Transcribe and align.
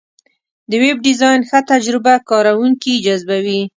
د 0.69 0.71
ویب 0.83 0.97
ډیزاین 1.05 1.41
ښه 1.49 1.59
تجربه 1.71 2.13
کارونکي 2.29 2.93
جذبوي. 3.05 3.61